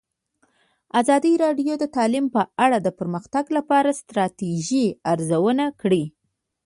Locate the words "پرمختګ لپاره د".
2.99-3.97